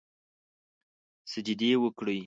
[1.31, 2.17] سجدې وکړي